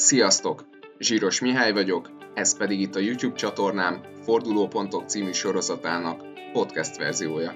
[0.00, 0.64] Sziasztok!
[0.98, 6.22] Zsíros Mihály vagyok, ez pedig itt a YouTube csatornám Fordulópontok című sorozatának
[6.52, 7.54] podcast verziója.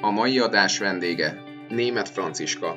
[0.00, 2.76] A mai adás vendége Német Franciska.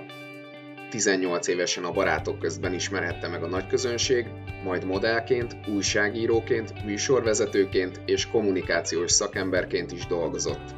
[0.90, 4.28] 18 évesen a barátok közben ismerhette meg a nagyközönség,
[4.64, 10.76] majd modellként, újságíróként, műsorvezetőként és kommunikációs szakemberként is dolgozott.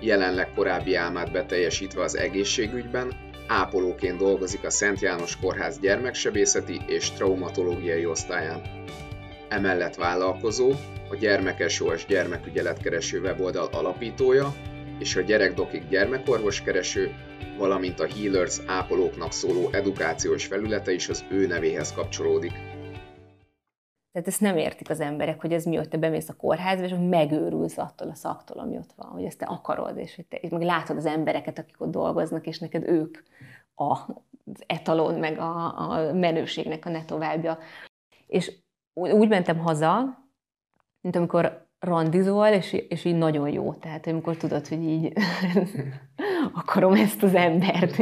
[0.00, 8.06] Jelenleg korábbi álmát beteljesítve az egészségügyben, ápolóként dolgozik a Szent János Kórház gyermeksebészeti és traumatológiai
[8.06, 8.62] osztályán.
[9.48, 10.70] Emellett vállalkozó,
[11.08, 14.54] a Gyermekesós gyermekügyeletkereső weboldal alapítója
[14.98, 17.14] és a Gyerekdokik gyermekorvoskereső,
[17.58, 22.52] valamint a Healers ápolóknak szóló edukációs felülete is az ő nevéhez kapcsolódik.
[24.12, 26.94] Tehát ezt nem értik az emberek, hogy ez mi, hogy te bemész a kórházba, és
[27.08, 30.50] megőrülsz attól a szaktól, ami ott van, hogy ezt te akarod, és hogy te és
[30.50, 33.18] meg látod az embereket, akik ott dolgoznak, és neked ők
[33.74, 37.58] a, az etalon, meg a, a menőségnek a ne továbbja.
[38.26, 38.52] És
[38.94, 40.18] úgy mentem haza,
[41.00, 43.74] mint amikor randizol, és, és így nagyon jó.
[43.74, 45.12] Tehát amikor tudod, hogy így
[46.60, 47.98] akarom ezt az embert.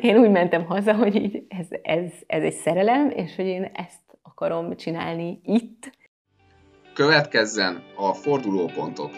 [0.00, 4.05] Én úgy mentem haza, hogy így ez, ez, ez egy szerelem, és hogy én ezt
[4.36, 5.90] akarom csinálni itt.
[6.94, 9.10] Következzen a fordulópontok.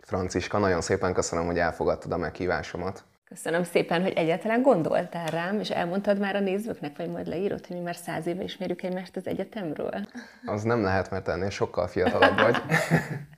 [0.00, 3.04] Franciska, nagyon szépen köszönöm, hogy elfogadtad a meghívásomat.
[3.24, 7.76] Köszönöm szépen, hogy egyáltalán gondoltál rám, és elmondtad már a nézőknek, vagy majd leírod, hogy
[7.76, 10.06] mi már száz éve ismerjük egymást az egyetemről?
[10.44, 12.56] Az nem lehet, mert ennél sokkal fiatalabb vagy.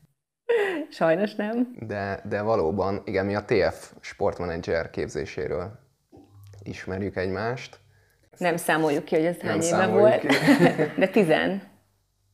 [0.91, 1.75] Sajnos nem.
[1.81, 5.87] De, de valóban, igen, mi a TF sportmenedzser képzéséről
[6.69, 7.79] ismerjük egymást.
[8.39, 10.21] Nem számoljuk ki, hogy ez hány éve volt.
[10.21, 10.27] Ki.
[11.01, 11.63] De tizen.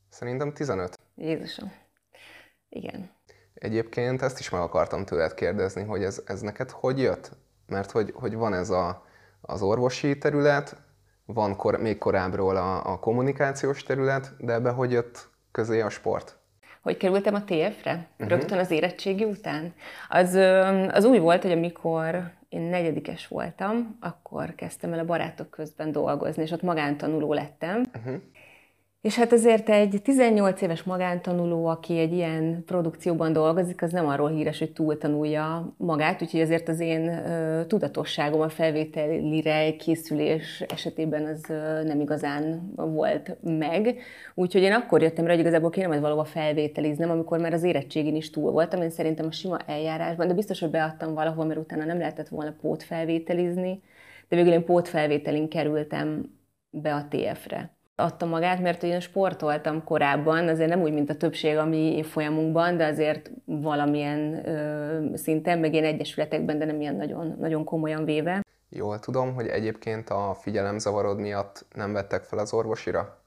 [0.09, 0.99] Szerintem 15.
[1.15, 1.71] Jézusom.
[2.69, 3.11] Igen.
[3.53, 7.31] Egyébként ezt is meg akartam tőled kérdezni, hogy ez, ez neked hogy jött?
[7.67, 9.05] Mert hogy, hogy van ez a,
[9.41, 10.75] az orvosi terület,
[11.25, 16.37] van kor, még korábbról a, a kommunikációs terület, de ebbe hogy jött közé a sport?
[16.81, 18.07] Hogy kerültem a TF-re?
[18.11, 18.29] Uh-huh.
[18.29, 19.73] Rögtön az érettségi után?
[20.09, 20.33] Az,
[20.91, 26.43] az úgy volt, hogy amikor én negyedikes voltam, akkor kezdtem el a barátok közben dolgozni,
[26.43, 27.83] és ott magántanuló lettem.
[27.97, 28.21] Uh-huh.
[29.05, 34.29] És hát azért egy 18 éves magántanuló, aki egy ilyen produkcióban dolgozik, az nem arról
[34.29, 41.43] híres, hogy túltanulja magát, úgyhogy azért az én uh, tudatosságom a felvételire készülés esetében az
[41.49, 43.97] uh, nem igazán volt meg.
[44.33, 48.15] Úgyhogy én akkor jöttem rá, hogy igazából kéne majd valahova felvételiznem, amikor már az érettségén
[48.15, 51.85] is túl voltam, én szerintem a sima eljárásban, de biztos, hogy beadtam valahol, mert utána
[51.85, 53.81] nem lehetett volna pótfelvételizni,
[54.27, 56.25] de végül én pótfelvételin kerültem
[56.69, 61.57] be a TF-re adta magát, mert én sportoltam korábban, azért nem úgy, mint a többség
[61.57, 67.35] a mi folyamunkban, de azért valamilyen ö, szinten, meg én egyesületekben, de nem ilyen nagyon,
[67.39, 68.43] nagyon komolyan véve.
[68.69, 73.21] Jól tudom, hogy egyébként a figyelemzavarod miatt nem vettek fel az orvosira?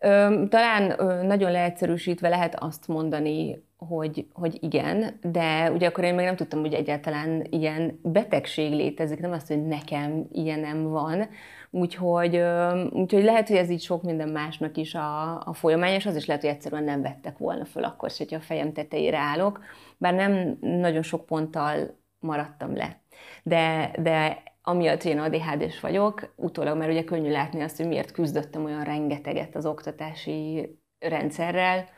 [0.00, 6.14] Ö, talán ö, nagyon leegyszerűsítve lehet azt mondani, hogy, hogy igen, de ugye akkor én
[6.14, 11.28] még nem tudtam, hogy egyáltalán ilyen betegség létezik, nem azt, hogy nekem ilyenem van,
[11.74, 12.42] Úgyhogy,
[12.90, 16.26] úgyhogy lehet, hogy ez így sok minden másnak is a, a folyamány, és az is
[16.26, 19.60] lehet, hogy egyszerűen nem vettek volna föl akkor, hogyha a fejem tetejére állok,
[19.98, 23.00] bár nem nagyon sok ponttal maradtam le.
[23.42, 28.10] De, de amiatt, hogy én ADHD-s vagyok, utólag már ugye könnyű látni azt, hogy miért
[28.10, 31.88] küzdöttem olyan rengeteget az oktatási rendszerrel,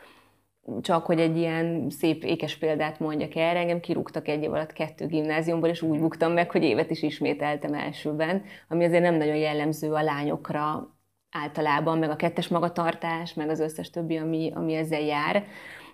[0.81, 5.07] csak hogy egy ilyen szép ékes példát mondjak erre, engem kirúgtak egy év alatt kettő
[5.07, 9.93] gimnáziumból, és úgy buktam meg, hogy évet is ismételtem elsőben, ami azért nem nagyon jellemző
[9.93, 10.95] a lányokra
[11.31, 15.45] általában, meg a kettes magatartás, meg az összes többi, ami, ami ezzel jár.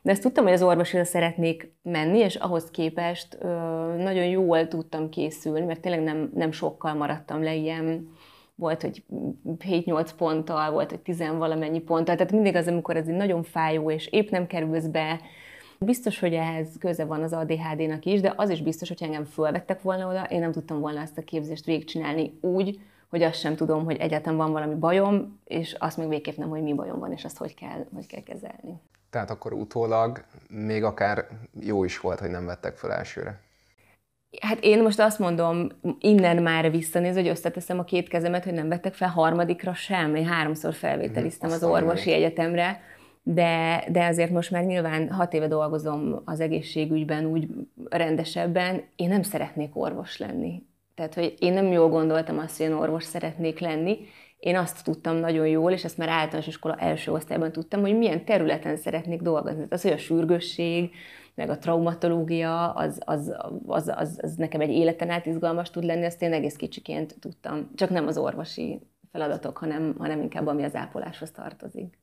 [0.03, 3.48] De ezt tudtam, hogy az orvosira szeretnék menni, és ahhoz képest ö,
[3.97, 8.09] nagyon jól tudtam készülni, mert tényleg nem, nem sokkal maradtam le ilyen
[8.60, 9.03] volt, hogy
[9.59, 13.91] 7-8 ponttal, volt, hogy 10 valamennyi ponttal, tehát mindig az, amikor ez egy nagyon fájó,
[13.91, 15.21] és épp nem kerülsz be,
[15.84, 19.83] Biztos, hogy ehhez köze van az ADHD-nak is, de az is biztos, hogy engem fölvettek
[19.83, 22.80] volna oda, én nem tudtam volna ezt a képzést végigcsinálni úgy,
[23.10, 26.63] hogy azt sem tudom, hogy egyáltalán van valami bajom, és azt még végképp nem, hogy
[26.63, 28.80] mi bajom van, és azt hogy kell, hogy kell kezelni.
[29.10, 31.27] Tehát akkor utólag még akár
[31.60, 33.41] jó is volt, hogy nem vettek fel elsőre.
[34.41, 35.68] Hát én most azt mondom,
[36.00, 40.15] innen már visszanéz, hogy összeteszem a két kezemet, hogy nem vettek fel harmadikra sem.
[40.15, 42.80] Én háromszor felvételiztem az orvosi egyetemre,
[43.22, 47.48] de, de azért most már nyilván hat éve dolgozom az egészségügyben úgy
[47.88, 50.62] rendesebben, én nem szeretnék orvos lenni.
[50.94, 53.98] Tehát, hogy én nem jól gondoltam azt, hogy én orvos szeretnék lenni,
[54.38, 58.24] én azt tudtam nagyon jól, és ezt már általános iskola első osztályban tudtam, hogy milyen
[58.24, 59.66] területen szeretnék dolgozni.
[59.68, 60.91] Az, hogy a sürgősség,
[61.34, 63.34] meg a traumatológia, az, az,
[63.66, 67.71] az, az, az nekem egy életen át izgalmas tud lenni, ezt én egész kicsiként tudtam.
[67.74, 68.80] Csak nem az orvosi
[69.12, 71.98] feladatok, hanem, hanem inkább ami az ápoláshoz tartozik.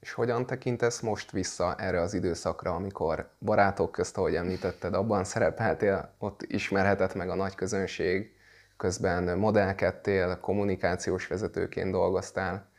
[0.00, 6.14] És hogyan tekintesz most vissza erre az időszakra, amikor barátok közt, ahogy említetted, abban szerepeltél,
[6.18, 8.32] ott ismerhetett meg a nagy közönség,
[8.76, 12.69] közben modellkedtél, kommunikációs vezetőként dolgoztál?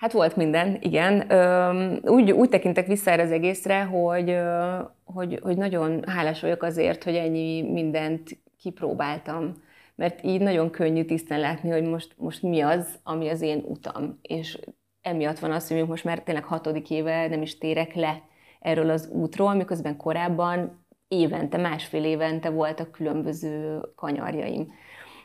[0.00, 1.32] Hát volt minden, igen.
[2.04, 4.38] Úgy, úgy tekintek vissza erre az egészre, hogy,
[5.04, 9.62] hogy, hogy nagyon hálás vagyok azért, hogy ennyi mindent kipróbáltam.
[9.94, 14.18] Mert így nagyon könnyű tisztán látni, hogy most, most mi az, ami az én utam.
[14.22, 14.58] És
[15.00, 18.22] emiatt van az, hogy most már tényleg hatodik éve nem is térek le
[18.60, 24.72] erről az útról, miközben korábban évente, másfél évente voltak különböző kanyarjaim.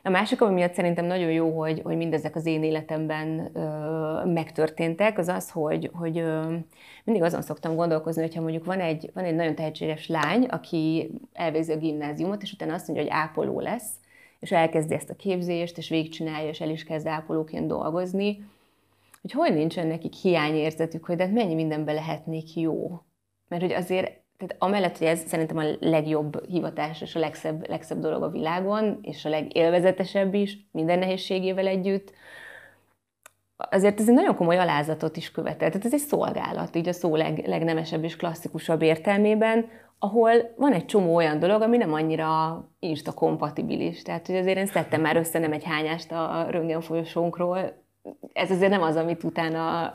[0.06, 5.18] A másik, ami miatt szerintem nagyon jó, hogy, hogy mindezek az én életemben ö, megtörténtek,
[5.18, 6.56] az az, hogy, hogy ö,
[7.04, 11.72] mindig azon szoktam gondolkozni, hogyha mondjuk van egy, van egy nagyon tehetséges lány, aki elvégzi
[11.72, 13.90] a gimnáziumot, és utána azt mondja, hogy ápoló lesz,
[14.40, 18.46] és elkezdi ezt a képzést, és végigcsinálja, és el is kezd ápolóként dolgozni,
[19.22, 23.02] hogy hogy nincsen nekik hiányérzetük, hogy de hát mennyi mindenbe lehetnék jó.
[23.48, 28.00] Mert hogy azért, tehát amellett, hogy ez szerintem a legjobb hivatás és a legszebb, legszebb
[28.00, 32.14] dolog a világon, és a legélvezetesebb is, minden nehézségével együtt,
[33.58, 35.70] azért ez egy nagyon komoly alázatot is követel.
[35.70, 39.66] Tehát ez egy szolgálat, így a szó leg, legnemesebb és klasszikusabb értelmében,
[40.00, 44.02] ahol van egy csomó olyan dolog, ami nem annyira insta kompatibilis.
[44.02, 47.85] Tehát, hogy azért én szedtem már össze nem egy hányást a röntgen folyosónkról,
[48.34, 49.94] ez azért nem az, amit utána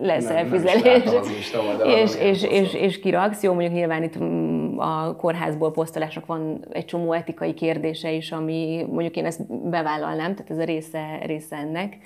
[0.00, 3.42] lesz nem, elfizelés, nem és, és, és, és kiraksz.
[3.42, 8.86] Jó, mondjuk nyilván itt mm, a kórházból posztolások van egy csomó etikai kérdése is, ami
[8.90, 11.96] mondjuk én ezt bevállalnám, tehát ez a része, része ennek.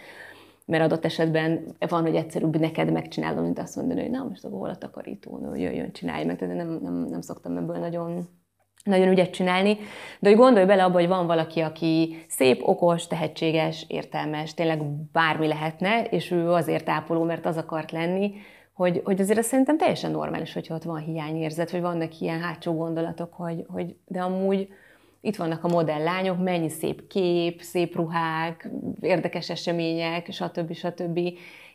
[0.66, 4.58] Mert adott esetben van, hogy egyszerűbb neked megcsinálom, mint azt mondani, hogy na, most akkor
[4.58, 8.28] hol a takarító, jöjjön, csinálj meg, tehát nem, nem, nem szoktam ebből nagyon
[8.84, 9.78] nagyon ügyet csinálni,
[10.20, 14.82] de hogy gondolj bele abba, hogy van valaki, aki szép, okos, tehetséges, értelmes, tényleg
[15.12, 18.32] bármi lehetne, és ő azért ápoló, mert az akart lenni,
[18.72, 22.74] hogy, hogy azért azt szerintem teljesen normális, hogyha ott van hiányérzet, vagy vannak ilyen hátsó
[22.74, 24.68] gondolatok, hogy, hogy de amúgy
[25.20, 28.68] itt vannak a modell lányok, mennyi szép kép, szép ruhák,
[29.00, 30.72] érdekes események, stb.
[30.72, 31.18] stb.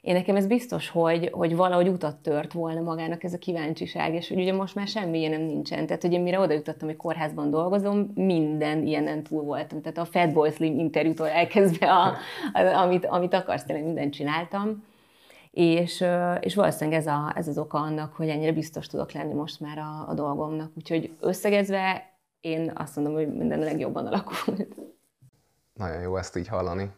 [0.01, 4.27] Én nekem ez biztos, hogy, hogy valahogy utat tört volna magának ez a kíváncsiság, és
[4.27, 5.85] hogy ugye most már semmi ilyen nem nincsen.
[5.85, 9.81] Tehát, hogy én mire oda jutottam, hogy kórházban dolgozom, minden ilyenen túl voltam.
[9.81, 12.13] Tehát a Fatboy Slim interjútól elkezdve, a,
[12.53, 14.83] a, amit, amit akarsz, tényleg mindent csináltam.
[15.51, 16.05] És,
[16.39, 19.77] és valószínűleg ez, a, ez az oka annak, hogy ennyire biztos tudok lenni most már
[19.77, 20.71] a, a dolgomnak.
[20.75, 22.12] Úgyhogy összegezve
[22.43, 24.67] én azt mondom, hogy minden a legjobban alakult.
[25.73, 26.91] Nagyon jó ezt így hallani.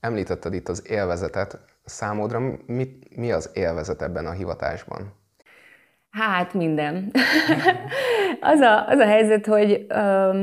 [0.00, 1.58] Említetted itt az élvezetet.
[1.84, 5.12] Számodra mi, mi az élvezet ebben a hivatásban?
[6.10, 7.10] Hát minden.
[8.52, 10.36] az, a, az a helyzet, hogy um,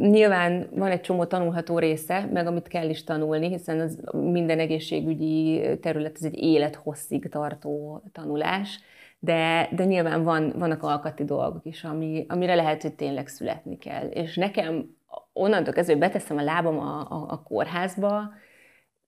[0.00, 5.62] nyilván van egy csomó tanulható része, meg amit kell is tanulni, hiszen az minden egészségügyi
[5.80, 8.80] terület ez egy élethosszig tartó tanulás,
[9.24, 14.06] de, de nyilván van, vannak alkati dolgok is, ami, amire lehet, hogy tényleg születni kell.
[14.06, 14.96] És nekem
[15.32, 18.32] onnantól kezdve, hogy beteszem a lábam a, a, a kórházba,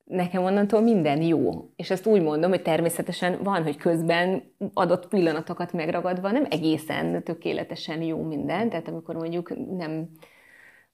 [0.05, 1.71] nekem onnantól minden jó.
[1.77, 4.43] És ezt úgy mondom, hogy természetesen van, hogy közben
[4.75, 8.69] adott pillanatokat megragadva nem egészen tökéletesen jó minden.
[8.69, 10.09] Tehát amikor mondjuk nem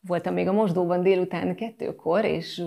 [0.07, 2.63] voltam még a mosdóban délután kettőkor, és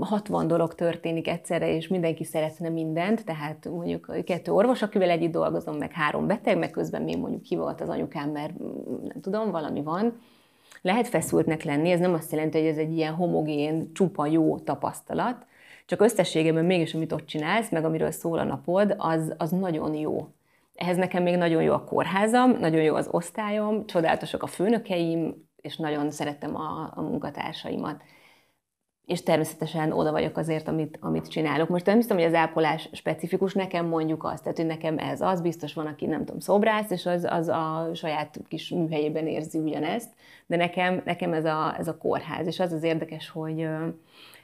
[0.00, 5.76] 60 dolog történik egyszerre, és mindenki szeretne mindent, tehát mondjuk kettő orvos, akivel együtt dolgozom,
[5.76, 8.58] meg három beteg, meg közben még mondjuk ki volt az anyukám, mert
[9.02, 10.20] nem tudom, valami van.
[10.82, 15.46] Lehet feszültnek lenni, ez nem azt jelenti, hogy ez egy ilyen homogén, csupa jó tapasztalat,
[15.86, 20.28] csak összességében mégis, amit ott csinálsz, meg amiről szól a napod, az, az nagyon jó.
[20.74, 25.76] Ehhez nekem még nagyon jó a kórházam, nagyon jó az osztályom, csodálatosak a főnökeim, és
[25.76, 28.02] nagyon szerettem a, a munkatársaimat.
[29.06, 31.68] És természetesen oda vagyok azért, amit, amit csinálok.
[31.68, 35.40] Most nem hiszem, hogy az ápolás specifikus, nekem mondjuk azt, tehát hogy nekem ez az,
[35.40, 40.14] biztos van, aki nem tudom, szobrász, és az, az a saját kis műhelyében érzi ugyanezt,
[40.46, 43.68] de nekem, nekem ez, a, ez a kórház, és az az érdekes, hogy,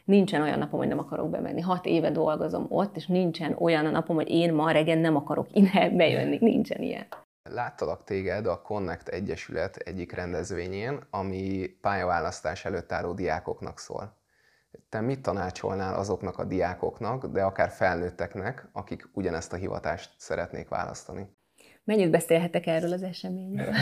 [0.05, 1.61] nincsen olyan napom, hogy nem akarok bemenni.
[1.61, 5.47] Hat éve dolgozom ott, és nincsen olyan a napom, hogy én ma reggel nem akarok
[5.53, 6.39] innen bejönni.
[6.41, 7.07] Nincsen ilyen.
[7.51, 14.17] Láttalak téged a Connect Egyesület egyik rendezvényén, ami pályaválasztás előtt álló diákoknak szól.
[14.89, 21.37] Te mit tanácsolnál azoknak a diákoknak, de akár felnőtteknek, akik ugyanezt a hivatást szeretnék választani?
[21.85, 23.75] Mennyit beszélhetek erről az eseményről?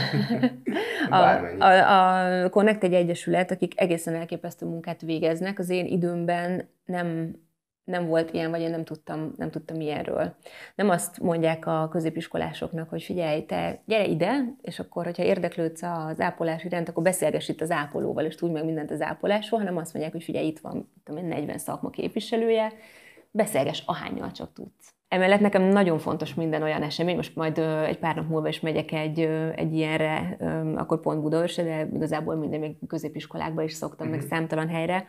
[1.09, 1.15] a,
[1.59, 5.59] a, a Connect egy egyesület, akik egészen elképesztő munkát végeznek.
[5.59, 7.35] Az én időmben nem
[7.83, 10.35] nem volt ilyen, vagy én nem tudtam, nem tudtam ilyenről.
[10.75, 16.19] Nem azt mondják a középiskolásoknak, hogy figyelj, te gyere ide, és akkor, hogyha érdeklődsz az
[16.19, 19.93] ápolás iránt, akkor beszélgess itt az ápolóval, és tudj meg mindent az ápolásról, hanem azt
[19.93, 22.73] mondják, hogy figyelj, itt van tudom 40 szakma képviselője,
[23.31, 24.93] beszélgess ahányal csak tudsz.
[25.07, 28.91] Emellett nekem nagyon fontos minden olyan esemény, most majd egy pár nap múlva is megyek
[28.91, 29.19] egy,
[29.55, 30.37] egy ilyenre,
[30.75, 34.15] akkor pont Budaörsre, de igazából minden még középiskolákba is szoktam, mm-hmm.
[34.15, 34.35] meg mhm.
[34.35, 35.07] számtalan helyre,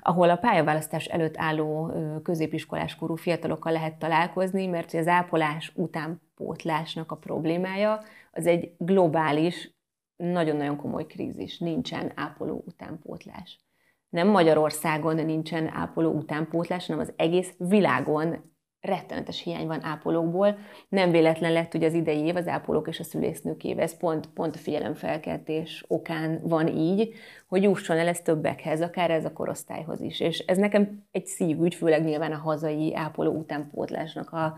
[0.00, 1.92] ahol a pályaválasztás előtt álló
[2.22, 8.00] középiskolás korú fiatalokkal lehet találkozni, mert az ápolás utánpótlásnak a problémája
[8.32, 9.76] az egy globális,
[10.16, 11.58] nagyon-nagyon komoly krízis.
[11.58, 13.60] Nincsen ápoló utánpótlás.
[14.08, 20.58] Nem Magyarországon nincsen ápoló utánpótlás, hanem az egész világon rettenetes hiány van ápolókból.
[20.88, 24.26] Nem véletlen lett ugye az idei év az ápolók és a szülésznők éve, ez pont,
[24.26, 27.14] pont a figyelemfelkeltés okán van így,
[27.48, 30.20] hogy jusson el ez többekhez, akár ez a korosztályhoz is.
[30.20, 34.54] És ez nekem egy szívügy, főleg nyilván a hazai ápoló utánpótlásnak a,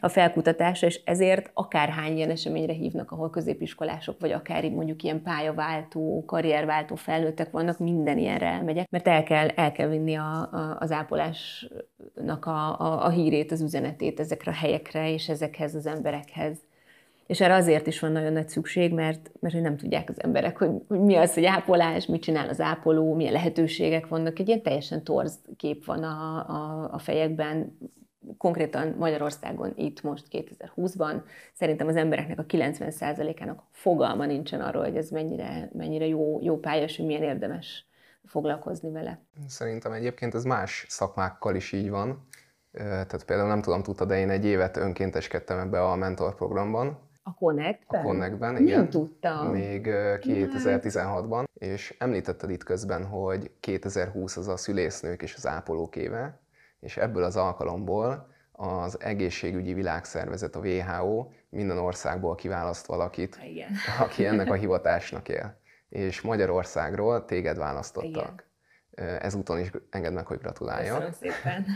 [0.00, 6.24] a felkutatása, és ezért akárhány ilyen eseményre hívnak, ahol középiskolások, vagy akár mondjuk ilyen pályaváltó,
[6.26, 10.92] karrierváltó felnőttek vannak, minden ilyenre elmegyek, mert el kell, el kell vinni a, a, az
[10.92, 16.56] ápolásnak a, a, a hírét, az üzenetét ezekre a helyekre és ezekhez az emberekhez.
[17.26, 20.58] És erre azért is van nagyon nagy szükség, mert, mert hogy nem tudják az emberek,
[20.58, 24.38] hogy, hogy mi az, hogy ápolás, mit csinál az ápoló, milyen lehetőségek vannak.
[24.38, 27.76] Egy ilyen teljesen torz kép van a, a, a fejekben,
[28.38, 35.10] konkrétan Magyarországon itt most 2020-ban szerintem az embereknek a 90%-ának fogalma nincsen arról, hogy ez
[35.10, 37.86] mennyire, mennyire jó, jó pálya, hogy milyen érdemes
[38.24, 39.20] foglalkozni vele.
[39.46, 42.26] Szerintem egyébként ez más szakmákkal is így van.
[42.72, 47.34] Tehát például nem tudom, tudta, de én egy évet önkénteskedtem ebbe a mentor programban, a
[47.34, 48.00] Connectben?
[48.00, 48.78] A Connectben, igen.
[48.78, 49.46] Nem tudtam.
[49.46, 56.40] Még 2016-ban, és említetted itt közben, hogy 2020 az a szülésznők és az ápolók éve,
[56.80, 63.70] és ebből az alkalomból az egészségügyi világszervezet, a WHO minden országból kiválaszt valakit, Igen.
[64.04, 65.58] aki ennek a hivatásnak él.
[65.88, 68.44] És Magyarországról téged választottak.
[68.94, 69.18] Igen.
[69.18, 71.04] Ezúton is engedd meg, hogy gratuláljak.
[71.04, 71.66] Köszönöm szépen.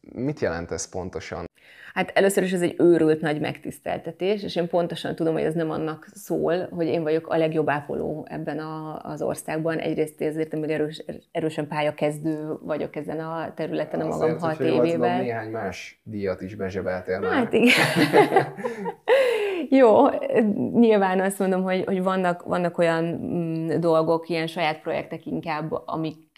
[0.00, 1.48] Mit jelent ez pontosan?
[1.94, 5.70] Hát először is ez egy őrült nagy megtiszteltetés, és én pontosan tudom, hogy ez nem
[5.70, 9.78] annak szól, hogy én vagyok a legjobb ápoló ebben a, az országban.
[9.78, 14.92] Egyrészt ezért, mert erős, erősen pályakezdő vagyok ezen a területen a magam hat évével.
[14.92, 17.32] Tudom, néhány más díjat is bezsebeltél már.
[17.32, 17.74] Hát igen.
[19.68, 20.08] Jó,
[20.72, 26.29] nyilván azt mondom, hogy, hogy vannak, vannak olyan mm, dolgok, ilyen saját projektek inkább, amik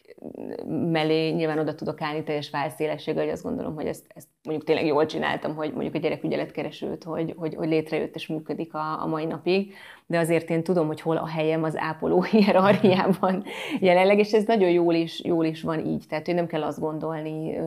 [0.66, 4.86] mellé nyilván oda tudok állni teljes válszélességgel, hogy azt gondolom, hogy ezt, ezt mondjuk tényleg
[4.86, 9.24] jól csináltam, hogy mondjuk a gyerekügyeletkeresőt, hogy, hogy, hogy létrejött és működik a, a mai
[9.24, 9.74] napig,
[10.06, 13.44] de azért én tudom, hogy hol a helyem az ápoló hierarchiában
[13.80, 16.80] jelenleg, és ez nagyon jól is, jól is van így, tehát hogy nem kell azt
[16.80, 17.58] gondolni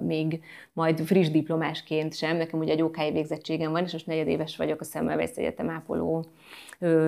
[0.00, 0.40] még
[0.72, 4.84] majd friss diplomásként sem, nekem ugye egy OK végzettségem van, és most negyedéves vagyok a
[4.84, 6.24] Szemmelweis Egyetem ápoló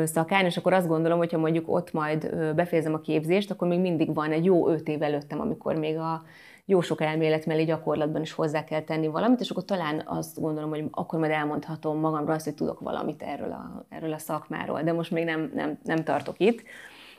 [0.04, 4.14] szakán, és akkor azt gondolom, hogyha mondjuk ott majd befejezem a képzést, akkor még mindig
[4.14, 6.22] van egy jó öt év előttem, amikor még a
[6.64, 10.70] jó sok elmélet mellé gyakorlatban is hozzá kell tenni valamit, és akkor talán azt gondolom,
[10.70, 14.92] hogy akkor majd elmondhatom magamról azt, hogy tudok valamit erről a, erről a szakmáról, de
[14.92, 16.62] most még nem, nem, nem tartok itt.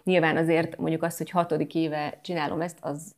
[0.04, 3.16] Nyilván azért mondjuk azt, hogy hatodik éve csinálom ezt, az,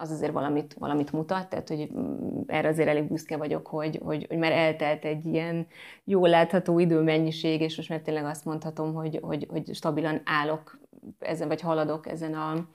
[0.00, 4.26] az azért valamit, valamit mutat, tehát hogy mm, erre azért elég büszke vagyok, hogy, hogy,
[4.28, 5.66] hogy már eltelt egy ilyen
[6.04, 10.78] jól látható időmennyiség, és most már tényleg azt mondhatom, hogy, hogy, hogy stabilan állok
[11.18, 12.68] ezen, vagy haladok ezen, a,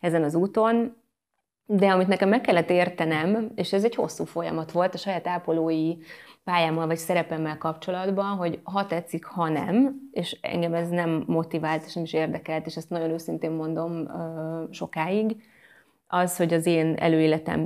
[0.00, 0.96] ezen az úton.
[1.66, 5.96] De amit nekem meg kellett értenem, és ez egy hosszú folyamat volt a saját ápolói
[6.44, 11.94] pályámmal vagy szerepemmel kapcsolatban, hogy ha tetszik, ha nem, és engem ez nem motivált, és
[11.94, 14.08] nem is érdekelt, és ezt nagyon őszintén mondom
[14.70, 15.36] sokáig,
[16.10, 17.60] az, hogy az én előéletem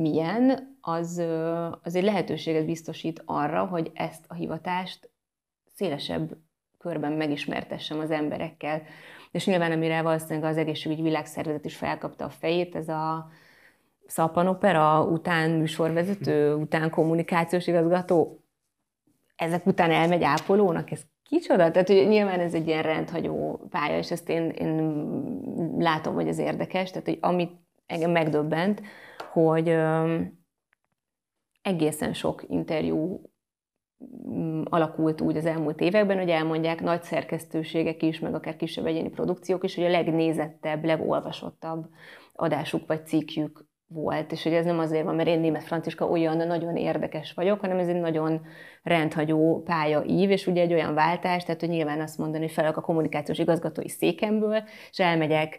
[0.00, 1.22] milyen, az,
[1.82, 5.10] az egy lehetőséget biztosít arra, hogy ezt a hivatást
[5.74, 6.36] szélesebb
[6.78, 8.82] körben megismertessem az emberekkel.
[9.30, 13.30] És nyilván, amire valószínűleg az egészségügyi világszervezet is felkapta a fejét, ez a
[14.06, 18.44] szappanopera után műsorvezető, után kommunikációs igazgató,
[19.36, 21.70] ezek után elmegy ápolónak, ez kicsoda?
[21.70, 24.96] Tehát hogy nyilván ez egy ilyen rendhagyó pálya, és ezt én, én
[25.78, 28.82] látom, hogy ez érdekes, tehát hogy amit engem megdöbbent,
[29.32, 29.76] hogy
[31.62, 33.20] egészen sok interjú
[34.28, 39.08] mm, alakult úgy az elmúlt években, hogy elmondják nagy szerkesztőségek is, meg akár kisebb egyéni
[39.08, 41.88] produkciók is, hogy a legnézettebb, legolvasottabb
[42.32, 46.36] adásuk vagy cikkjük volt, és hogy ez nem azért van, mert én német franciska olyan
[46.36, 48.40] nagyon érdekes vagyok, hanem ez egy nagyon
[48.82, 52.76] rendhagyó pálya ív, és ugye egy olyan váltás, tehát hogy nyilván azt mondani, hogy felök
[52.76, 55.58] a kommunikációs igazgatói székemből, és elmegyek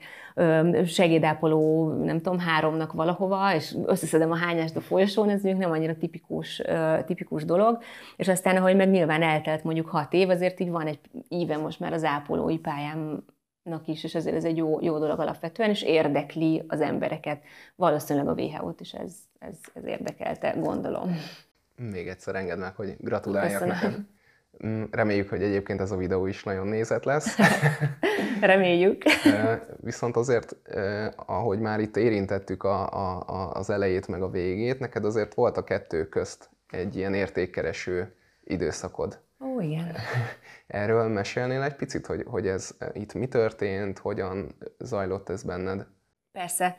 [0.86, 5.98] segédápoló, nem tudom, háromnak valahova, és összeszedem a hányást a folyosón, ez mondjuk nem annyira
[5.98, 6.62] tipikus,
[7.06, 7.78] tipikus dolog,
[8.18, 11.00] és aztán, ahogy meg nyilván eltelt mondjuk hat év, azért így van egy
[11.30, 13.24] íve most már az ápolói pályám
[13.86, 17.42] is, és ezért ez egy jó, jó dolog alapvetően, és érdekli az embereket.
[17.76, 21.18] Valószínűleg a WHO-t is ez, ez, ez érdekelte, gondolom.
[21.76, 23.76] Még egyszer engedd meg, hogy gratuláljak Köszönöm.
[23.76, 24.00] neked.
[24.66, 27.38] Mm, reméljük, hogy egyébként ez a videó is nagyon nézett lesz.
[28.42, 29.04] Reméljük.
[29.78, 30.56] Viszont azért,
[31.26, 35.64] ahogy már itt érintettük a, a, az elejét meg a végét, neked azért volt a
[35.64, 39.20] kettő közt egy ilyen értékkereső időszakod.
[39.40, 39.96] Ó, igen.
[40.74, 45.86] Erről mesélnél egy picit, hogy, hogy ez itt mi történt, hogyan zajlott ez benned?
[46.32, 46.76] Persze.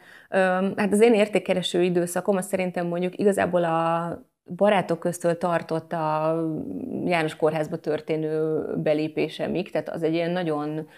[0.76, 4.18] Hát az én értékkereső időszakom, az szerintem mondjuk igazából a
[4.56, 6.36] barátok köztől tartott a
[7.04, 10.88] János Kórházba történő belépésemig, tehát az egy ilyen nagyon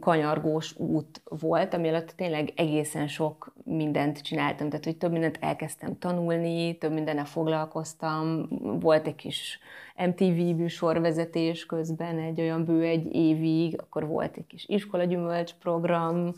[0.00, 5.98] kanyargós út volt, ami alatt tényleg egészen sok mindent csináltam, tehát hogy több mindent elkezdtem
[5.98, 8.48] tanulni, több mindennel foglalkoztam,
[8.80, 9.58] volt egy kis
[9.96, 16.32] MTV műsorvezetés közben egy olyan bő egy évig, akkor volt egy kis iskolagyümölcs program,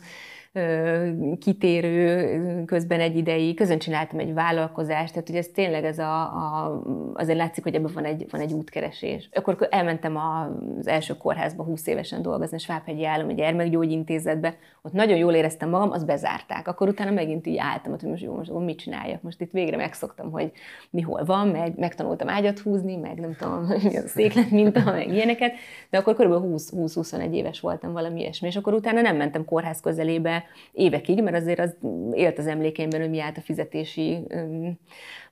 [1.39, 6.81] kitérő közben egy ideig, közön csináltam egy vállalkozást, tehát hogy ez tényleg ez a, a,
[7.13, 9.29] azért látszik, hogy ebben van egy, van egy útkeresés.
[9.33, 15.17] Akkor elmentem az első kórházba 20 évesen dolgozni, a Svábhegyi Állam egy gyermekgyógyintézetbe, ott nagyon
[15.17, 16.67] jól éreztem magam, azt bezárták.
[16.67, 19.21] Akkor utána megint így álltam, hogy most jó, most mit csináljak.
[19.21, 20.51] Most itt végre megszoktam, hogy
[20.89, 25.13] mi hol van, meg megtanultam ágyat húzni, meg nem tudom, mi a széklet minta, meg
[25.13, 25.53] ilyeneket,
[25.89, 26.33] de akkor kb.
[26.45, 31.59] 20-21 éves voltam valami ilyesmi, és akkor utána nem mentem kórház közelébe, évekig, mert azért
[31.59, 31.75] az
[32.11, 34.27] élt az emlékeimben, hogy mi állt a fizetési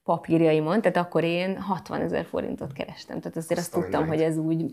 [0.03, 3.19] papírjaimon, tehát akkor én 60 ezer forintot kerestem.
[3.19, 4.71] Tehát azért azt, azt tudtam, hogy ez úgy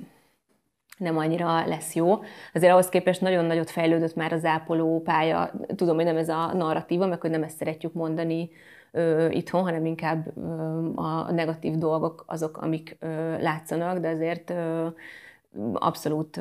[1.01, 2.19] nem annyira lesz jó.
[2.55, 5.51] Azért ahhoz képest nagyon nagyot fejlődött már az ápoló pálya.
[5.77, 8.51] Tudom, hogy nem ez a narratíva, meg hogy nem ezt szeretjük mondani
[8.93, 10.41] ö, itthon, hanem inkább ö,
[10.95, 14.87] a negatív dolgok azok, amik ö, látszanak, de azért ö,
[15.73, 16.41] abszolút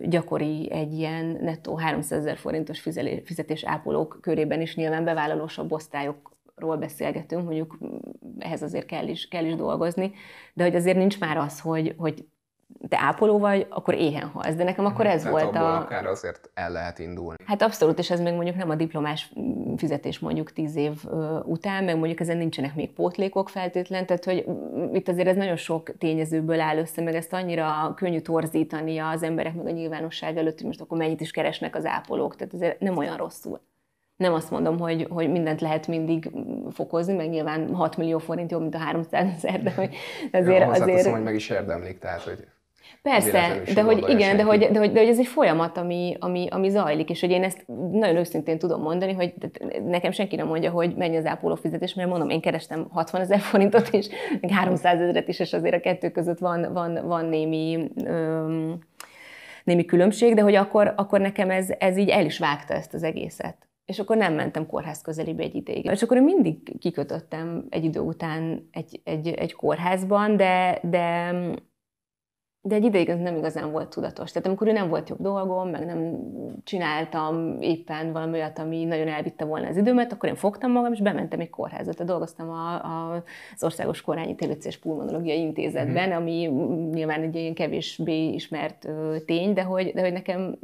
[0.00, 2.80] gyakori egy ilyen nettó 300 ezer forintos
[3.24, 4.76] fizetés ápolók körében is.
[4.76, 7.78] Nyilván bevállalósabb osztályokról beszélgetünk, mondjuk
[8.38, 10.12] ehhez azért kell is, kell is dolgozni,
[10.54, 12.26] de hogy azért nincs már az, hogy, hogy
[12.88, 14.54] te ápoló vagy, akkor éhen halsz.
[14.54, 15.76] De nekem akkor ez Tehát volt a...
[15.76, 17.36] akár azért el lehet indulni.
[17.44, 19.32] Hát abszolút, és ez még mondjuk nem a diplomás
[19.76, 21.04] fizetés mondjuk tíz év
[21.44, 24.44] után, meg mondjuk ezen nincsenek még pótlékok feltétlen, tehát hogy
[24.92, 29.54] itt azért ez nagyon sok tényezőből áll össze, meg ezt annyira könnyű torzítani az emberek
[29.54, 32.96] meg a nyilvánosság előtt, hogy most akkor mennyit is keresnek az ápolók, tehát ezért nem
[32.96, 33.60] olyan rosszul.
[34.16, 36.30] Nem azt mondom, hogy, hogy mindent lehet mindig
[36.70, 39.96] fokozni, meg nyilván 6 millió forint jobb, mint a 300 ezer, de hogy
[40.32, 40.58] azért...
[40.58, 41.06] Ja, azért...
[41.06, 42.46] hogy meg is érdemlik, tehát hogy
[43.08, 46.46] Persze, de hogy igen, de hogy, de, hogy, de hogy ez egy folyamat, ami, ami,
[46.50, 49.34] ami zajlik, és hogy én ezt nagyon őszintén tudom mondani, hogy
[49.84, 53.38] nekem senki nem mondja, hogy mennyi az ápoló fizetés, mert mondom, én kerestem 60 ezer
[53.40, 54.08] forintot is,
[54.40, 58.78] meg 300 ezeret is, és azért a kettő között van, van, van némi, öm,
[59.64, 63.02] némi különbség, de hogy akkor, akkor nekem ez, ez így el is vágta ezt az
[63.02, 63.56] egészet.
[63.84, 65.84] És akkor nem mentem kórház közelébe egy ideig.
[65.84, 71.34] És akkor én mindig kikötöttem egy idő után egy, egy, egy kórházban, de, de
[72.68, 74.32] de egy ideig nem igazán volt tudatos.
[74.32, 76.18] Tehát amikor nem volt jobb dolgom, meg nem
[76.64, 81.00] csináltam éppen valami olyat, ami nagyon elvitte volna az időmet, akkor én fogtam magam, és
[81.00, 81.92] bementem egy kórházba.
[81.92, 86.16] Tehát dolgoztam a, a, az Országos Korányi TBC és Pulmonológiai Intézetben, mm-hmm.
[86.16, 86.32] ami
[86.92, 90.58] nyilván egy ilyen kevésbé ismert ö, tény, de hogy, de hogy nekem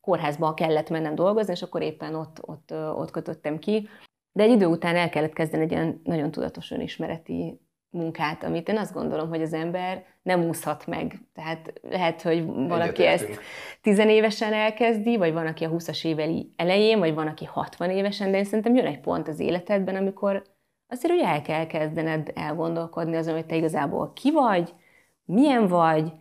[0.00, 3.88] kórházba kellett mennem dolgozni, és akkor éppen ott, ott, ott kötöttem ki.
[4.32, 8.78] De egy idő után el kellett kezdeni egy ilyen nagyon tudatos önismereti munkát, amit én
[8.78, 11.18] azt gondolom, hogy az ember nem úszhat meg.
[11.34, 13.38] Tehát lehet, hogy valaki ezt
[13.80, 18.36] tizenévesen elkezdi, vagy van, aki a 20-as éveli elején, vagy van, aki 60 évesen, de
[18.36, 20.42] én szerintem jön egy pont az életedben, amikor
[20.88, 24.74] azért hogy el kell kezdened elgondolkodni azon, hogy te igazából ki vagy,
[25.24, 26.12] milyen vagy,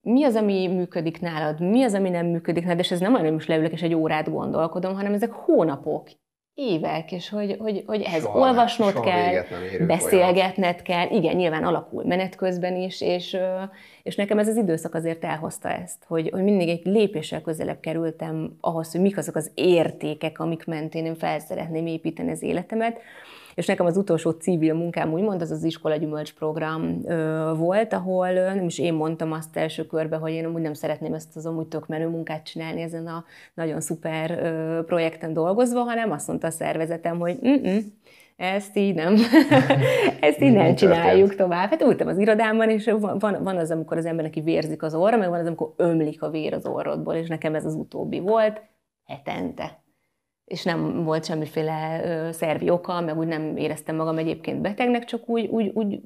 [0.00, 3.24] mi az, ami működik nálad, mi az, ami nem működik nálad, és ez nem olyan,
[3.24, 6.08] hogy most leülök és egy órát gondolkodom, hanem ezek hónapok,
[6.58, 9.44] évek, és hogy, hogy, hogy ehhez soha, olvasnod soha kell,
[9.86, 13.36] beszélgetned kell, igen, nyilván alakul menet közben is, és,
[14.02, 18.56] és nekem ez az időszak azért elhozta ezt, hogy, hogy mindig egy lépéssel közelebb kerültem
[18.60, 23.00] ahhoz, hogy mik azok az értékek, amik mentén én fel szeretném építeni az életemet,
[23.56, 27.00] És nekem az utolsó civil munkám úgymond, az az iskola gyümölcs program
[27.56, 31.36] volt, ahol nem is én mondtam azt első körbe, hogy én amúgy nem szeretném ezt
[31.36, 34.40] az amúgy tök menő munkát csinálni ezen a nagyon szuper
[34.84, 37.78] projekten dolgozva, hanem azt mondta a szervezetem, hogy Mm-mm,
[38.36, 39.16] ezt így nem,
[40.20, 41.70] ezt így nem csináljuk tovább.
[41.70, 45.28] Hát ültem az irodámban, és van, van az, amikor az embernek vérzik az orra, meg
[45.28, 48.62] van az, amikor ömlik a vér az orrodból, és nekem ez az utóbbi volt
[49.06, 49.84] hetente
[50.46, 52.00] és nem volt semmiféle
[52.32, 56.00] szervi oka, meg úgy nem éreztem magam egyébként betegnek, csak úgy, úgy, úgy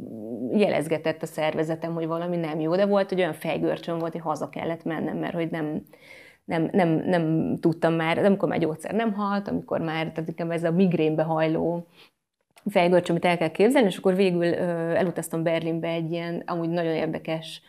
[0.52, 4.48] jelezgetett a szervezetem, hogy valami nem jó, de volt, hogy olyan fejgörcsön volt, hogy haza
[4.48, 5.82] kellett mennem, mert hogy nem,
[6.44, 10.70] nem, nem, nem tudtam már, amikor már gyógyszer nem halt, amikor már, tehát ez a
[10.70, 11.86] migrénbe hajló
[12.66, 14.54] fejgörcs, amit el kell képzelni, és akkor végül
[14.94, 17.62] elutaztam Berlinbe egy ilyen, amúgy nagyon érdekes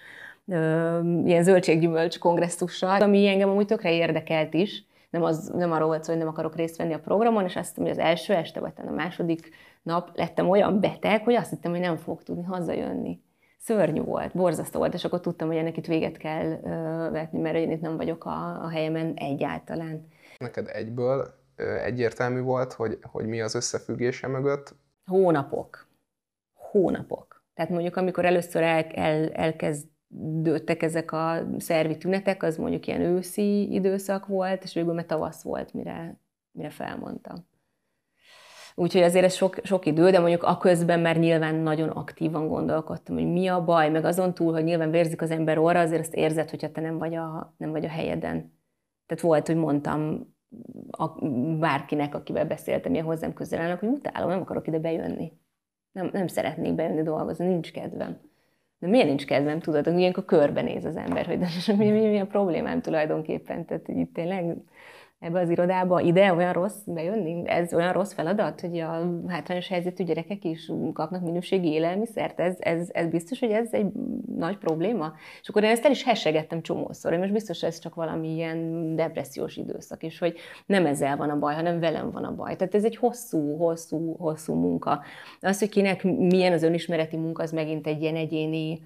[1.25, 6.11] ilyen zöldséggyümölcs kongresszussal, ami engem amúgy tökre érdekelt is, nem, az, nem arról volt szó,
[6.11, 8.91] hogy nem akarok részt venni a programon, és azt hogy az első este, vagy a
[8.91, 9.49] második
[9.81, 13.21] nap lettem olyan beteg, hogy azt hittem, hogy nem fogok tudni hazajönni.
[13.57, 16.61] Szörnyű volt, borzasztó volt, és akkor tudtam, hogy ennek itt véget kell uh,
[17.11, 20.07] vetni, mert én itt nem vagyok a, a helyemen egyáltalán.
[20.37, 21.39] Neked egyből
[21.83, 24.75] egyértelmű volt, hogy, hogy mi az összefüggése mögött?
[25.05, 25.87] Hónapok.
[26.53, 27.43] Hónapok.
[27.53, 29.87] Tehát mondjuk, amikor először el, el, elkezd
[30.41, 35.43] dőttek ezek a szervi tünetek, az mondjuk ilyen őszi időszak volt, és végül mert tavasz
[35.43, 36.19] volt, mire,
[36.51, 37.49] mire felmondtam.
[38.75, 43.15] Úgyhogy azért ez sok, sok idő, de mondjuk a közben már nyilván nagyon aktívan gondolkodtam,
[43.15, 46.15] hogy mi a baj, meg azon túl, hogy nyilván vérzik az ember orra, azért azt
[46.15, 48.59] érzed, hogyha te nem vagy a, nem vagy a helyeden.
[49.05, 50.29] Tehát volt, hogy mondtam
[50.91, 51.07] a,
[51.59, 55.39] bárkinek, akivel beszéltem, ilyen hozzám közel állnak, hogy utálom, nem akarok ide bejönni.
[55.91, 58.30] Nem, nem szeretnék bejönni dolgozni, nincs kedvem.
[58.81, 62.25] De miért nincs kedvem, tudod, ilyenkor körbenéz az ember, hogy de mi, mi, mi a
[62.25, 63.65] problémám tulajdonképpen.
[63.65, 64.55] Tehát itt tényleg
[65.21, 67.49] ebbe az irodába ide olyan rossz bejönni?
[67.49, 72.39] Ez olyan rossz feladat, hogy a hátrányos helyzetű gyerekek is kapnak minőségi élelmiszert?
[72.39, 73.85] Ez, ez, ez biztos, hogy ez egy
[74.35, 75.13] nagy probléma?
[75.41, 78.95] És akkor én ezt el is hessegettem csomószor, hogy most biztos ez csak valami ilyen
[78.95, 82.55] depressziós időszak, és hogy nem ezzel van a baj, hanem velem van a baj.
[82.55, 85.01] Tehát ez egy hosszú, hosszú, hosszú munka.
[85.41, 88.81] Az, hogy kinek milyen az önismereti munka, az megint egy ilyen egyéni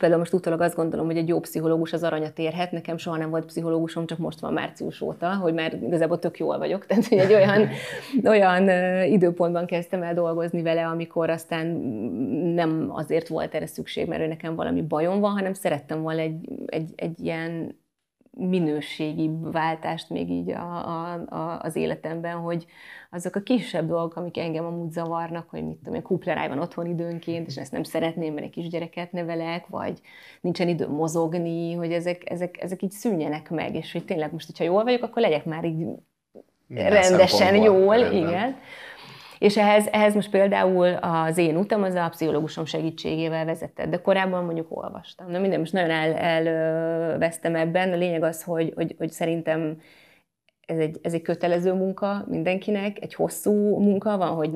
[0.00, 2.72] Például most utólag azt gondolom, hogy egy jó pszichológus az aranyat érhet.
[2.72, 6.58] Nekem soha nem volt pszichológusom, csak most van március óta, hogy már igazából tök jól
[6.58, 6.86] vagyok.
[6.86, 7.68] Tehát, hogy egy olyan,
[8.24, 8.68] olyan
[9.04, 11.66] időpontban kezdtem el dolgozni vele, amikor aztán
[12.54, 16.92] nem azért volt erre szükség, mert nekem valami bajom van, hanem szerettem volna egy, egy,
[16.96, 17.78] egy ilyen
[18.30, 22.66] minőségi váltást még így a, a, a, az életemben, hogy
[23.10, 27.46] azok a kisebb dolgok, amik engem amúgy zavarnak, hogy mit tudom, kupleráj van otthon időnként,
[27.46, 30.00] és ezt nem szeretném, mert egy kisgyereket nevelek, vagy
[30.40, 34.64] nincsen idő mozogni, hogy ezek, ezek, ezek így szűnjenek meg, és hogy tényleg most, hogyha
[34.64, 35.86] jól vagyok, akkor legyek már így
[36.66, 38.28] Minden rendesen jól, rendben.
[38.28, 38.56] igen.
[39.40, 44.44] És ehhez, ehhez most például az én utam az a pszichológusom segítségével vezetett, de korábban
[44.44, 45.30] mondjuk olvastam.
[45.30, 47.92] Na minden, most nagyon el, elvesztem ebben.
[47.92, 49.80] A lényeg az, hogy, hogy, hogy szerintem
[50.66, 54.50] ez egy, ez egy kötelező munka mindenkinek, egy hosszú munka van, hogy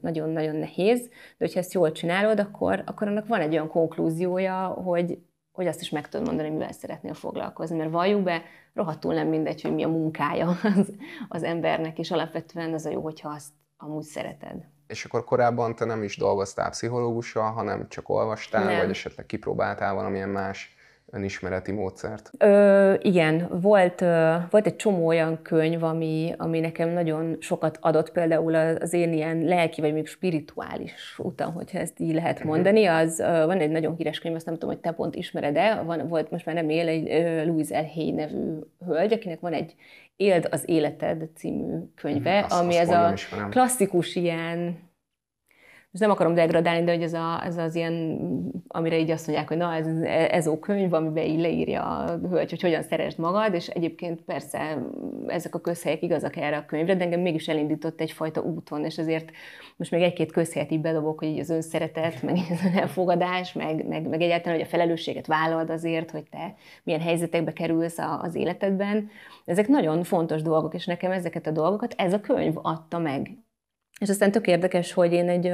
[0.00, 5.18] nagyon-nagyon nehéz, de hogyha ezt jól csinálod, akkor, akkor annak van egy olyan konklúziója, hogy,
[5.52, 7.76] hogy azt is meg tudod mondani, mivel szeretnél foglalkozni.
[7.76, 8.42] Mert valljuk be,
[8.74, 10.92] rohadtul nem mindegy, hogy mi a munkája az,
[11.28, 14.64] az embernek, és alapvetően az a jó, hogyha azt amúgy szereted.
[14.86, 18.78] És akkor korábban te nem is dolgoztál pszichológussal, hanem csak olvastál, nem.
[18.78, 20.74] vagy esetleg kipróbáltál valamilyen más
[21.12, 22.30] önismereti módszert?
[22.38, 28.12] Ö, igen, volt, ö, volt egy csomó olyan könyv, ami, ami nekem nagyon sokat adott,
[28.12, 32.48] például az én ilyen lelki, vagy még spirituális utam, hogyha ezt így lehet mhm.
[32.48, 35.82] mondani, az ö, van egy nagyon híres könyv, azt nem tudom, hogy te pont ismered-e,
[35.82, 37.84] van, volt most már nem él, egy Louise L.
[37.94, 39.74] Hay nevű hölgy, akinek van egy
[40.20, 43.14] Éld az életed című könyve, azt, ami ez a
[43.50, 44.78] klasszikus ilyen
[45.90, 48.20] most nem akarom degradálni, de hogy ez, a, ez az ilyen,
[48.68, 49.86] amire így azt mondják, hogy na, ez,
[50.30, 54.82] ez a könyv, amiben így leírja a hölgy, hogy hogyan szeresd magad, és egyébként persze
[55.26, 59.30] ezek a közhelyek igazak erre a könyvre, de engem mégis elindított egyfajta úton, és azért
[59.76, 64.08] most még egy-két közhelyet így bedobok, hogy így az önszeretet, meg az elfogadás, meg, meg,
[64.08, 69.08] meg egyáltalán, hogy a felelősséget vállalod azért, hogy te milyen helyzetekbe kerülsz az életedben.
[69.44, 73.30] Ezek nagyon fontos dolgok, és nekem ezeket a dolgokat ez a könyv adta meg.
[74.00, 75.46] És aztán tök érdekes, hogy én egy,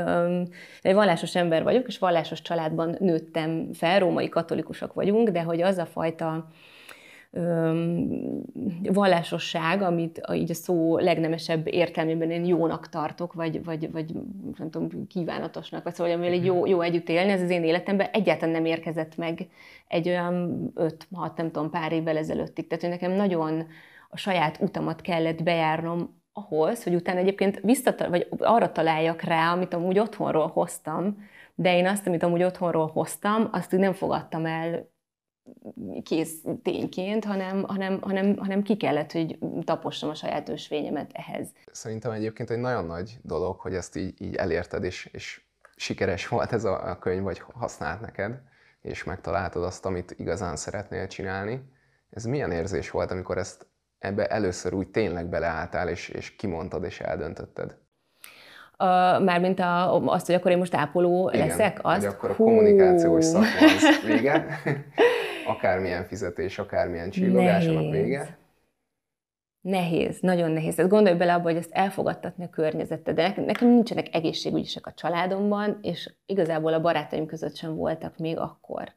[0.83, 5.79] egy vallásos ember vagyok, és vallásos családban nőttem fel, római katolikusok vagyunk, de hogy az
[5.79, 6.49] a fajta
[8.83, 14.13] vallásosság, amit így a szó legnemesebb értelmében én jónak tartok, vagy, vagy, vagy
[14.59, 18.09] nem tudom, kívánatosnak, vagy szóval, amivel egy jó, jó együtt élni, ez az én életemben
[18.13, 19.49] egyáltalán nem érkezett meg
[19.89, 20.97] egy olyan 5-6,
[21.37, 22.67] nem tudom, pár évvel ezelőttig.
[22.67, 23.67] Tehát, hogy nekem nagyon
[24.09, 29.75] a saját utamat kellett bejárnom ahhoz, hogy utána egyébként visszatal, vagy arra találjak rá, amit
[29.75, 34.95] amúgy otthonról hoztam, de én azt, amit amúgy otthonról hoztam, azt nem fogadtam el
[36.03, 41.49] kész tényként, hanem, hanem, hanem, hanem ki kellett, hogy tapossam a saját ösvényemet ehhez.
[41.73, 45.45] Szerintem egyébként egy nagyon nagy dolog, hogy ezt így, így elérted, és, és
[45.77, 48.41] sikeres volt ez a könyv, vagy használt neked,
[48.83, 51.63] és megtaláltad azt, amit igazán szeretnél csinálni.
[52.11, 53.67] Ez milyen érzés volt, amikor ezt
[53.99, 57.77] ebbe először úgy tényleg beleálltál, és, és kimondtad, és eldöntötted?
[58.79, 58.87] Uh,
[59.25, 62.05] mármint a, azt, hogy akkor én most ápoló Igen, leszek, azt?
[62.05, 64.47] hogy akkor a kommunikációs szakma az vége,
[65.57, 68.39] akármilyen fizetés, akármilyen csillogás, annak vége.
[69.61, 70.75] Nehéz, nagyon nehéz.
[70.75, 73.15] Tehát gondolj bele abba, hogy ezt elfogadtatni a környezeted.
[73.15, 78.95] De nekem nincsenek egészségügyisek a családomban, és igazából a barátaim között sem voltak még akkor.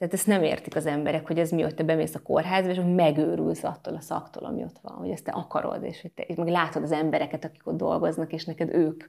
[0.00, 2.80] Tehát ezt nem értik az emberek, hogy ez mi, hogy te bemész a kórházba, és
[2.94, 6.36] megőrülsz attól a szaktól, ami ott van, hogy ezt te akarod, és hogy te és
[6.36, 9.04] meg látod az embereket, akik ott dolgoznak, és neked ők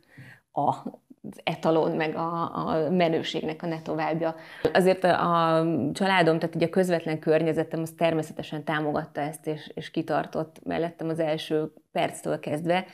[0.52, 4.36] a, az etalon, meg a, a menőségnek a ne továbbja.
[4.74, 9.92] Azért a, a családom, tehát ugye a közvetlen környezetem, az természetesen támogatta ezt, és, és
[9.92, 12.86] kitartott mellettem az első perctől kezdve,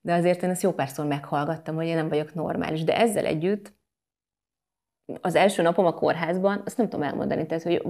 [0.00, 2.84] de azért én ezt jó párszor meghallgattam, hogy én nem vagyok normális.
[2.84, 3.72] De ezzel együtt
[5.20, 7.82] az első napom a kórházban, azt nem tudom elmondani, tehát, hogy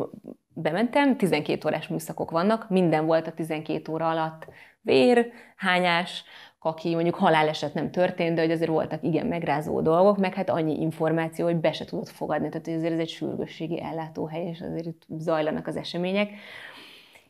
[0.48, 4.46] bementem, 12 órás műszakok vannak, minden volt a 12 óra alatt.
[4.81, 6.24] Vér, hányás,
[6.59, 10.81] kaki, mondjuk haláleset nem történt, de hogy azért voltak igen megrázó dolgok, meg hát annyi
[10.81, 14.87] információ, hogy be se tudott fogadni, tehát hogy azért ez egy sürgősségi ellátóhely, és azért
[14.87, 16.31] itt zajlanak az események.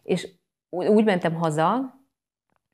[0.03, 0.29] És
[0.69, 1.99] úgy mentem haza,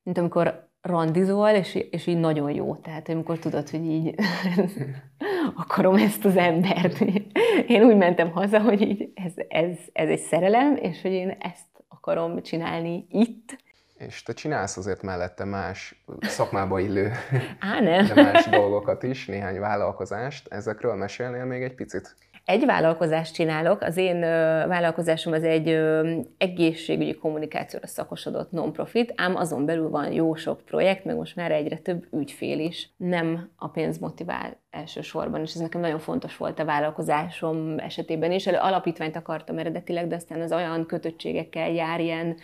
[0.03, 2.77] mint amikor randizol, és, és így nagyon jó.
[2.77, 4.15] Tehát amikor tudod, hogy így
[5.63, 7.01] akarom ezt az embert.
[7.67, 11.69] Én úgy mentem haza, hogy így ez, ez, ez egy szerelem, és hogy én ezt
[11.89, 13.59] akarom csinálni itt.
[13.99, 17.13] És te csinálsz azért mellette más szakmába illő,
[17.59, 18.07] Á, nem.
[18.15, 20.49] de más dolgokat is, néhány vállalkozást.
[20.49, 22.17] Ezekről mesélnél még egy picit?
[22.51, 24.21] Egy vállalkozást csinálok, az én
[24.69, 25.81] vállalkozásom az egy
[26.39, 31.77] egészségügyi kommunikációra szakosodott non-profit, ám azon belül van jó sok projekt, meg most már egyre
[31.77, 32.91] több ügyfél is.
[32.97, 38.47] Nem a pénz motivál elsősorban, és ez nekem nagyon fontos volt a vállalkozásom esetében is.
[38.47, 42.37] Alapítványt akartam eredetileg, de aztán az olyan kötöttségekkel jár ilyen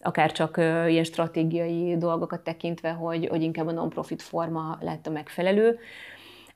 [0.00, 0.56] akár csak
[0.88, 5.78] ilyen stratégiai dolgokat tekintve, hogy, hogy inkább a non-profit forma lett a megfelelő.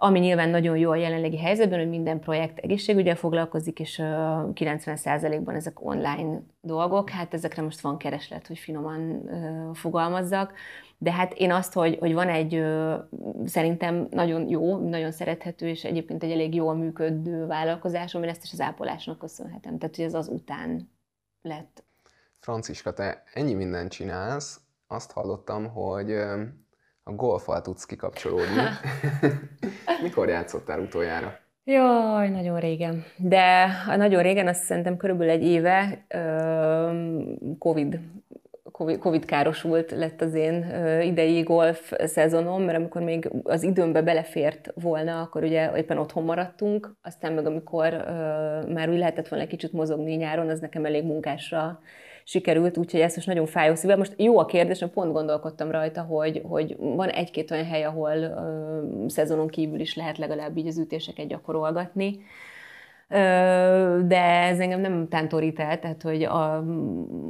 [0.03, 5.85] Ami nyilván nagyon jó a jelenlegi helyzetben, hogy minden projekt egészségügyel foglalkozik, és 90%-ban ezek
[5.85, 7.11] online dolgok.
[7.11, 9.31] Hát ezekre most van kereslet, hogy finoman
[9.75, 10.53] fogalmazzak.
[10.99, 12.65] De hát én azt, hogy, hogy van egy
[13.45, 18.53] szerintem nagyon jó, nagyon szerethető, és egyébként egy elég jól működő vállalkozásom, én ezt is
[18.53, 19.79] az ápolásnak köszönhetem.
[19.79, 20.91] Tehát, hogy ez az után
[21.43, 21.85] lett.
[22.39, 26.15] Franciska, te ennyi mindent csinálsz, azt hallottam, hogy
[27.11, 28.63] a golfal tudsz kikapcsolódni.
[30.03, 31.39] Mikor játszottál utoljára?
[31.65, 33.05] Jaj, nagyon régen.
[33.17, 36.07] De a nagyon régen, azt szerintem körülbelül egy éve
[37.59, 38.01] Covid
[39.01, 40.65] Covid károsult lett az én
[41.03, 46.97] idei golf szezonom, mert amikor még az időmbe belefért volna, akkor ugye éppen otthon maradtunk,
[47.03, 47.91] aztán meg amikor
[48.69, 51.81] már úgy lehetett volna egy kicsit mozogni nyáron, az nekem elég munkásra
[52.31, 53.97] sikerült, úgyhogy ez most nagyon fájó szívvel.
[53.97, 59.09] Most jó a kérdés, pont gondolkodtam rajta, hogy, hogy van egy-két olyan hely, ahol uh,
[59.09, 62.21] szezonon kívül is lehet legalább így az ütéseket gyakorolgatni
[64.07, 66.57] de ez engem nem tántorít el, tehát hogy a,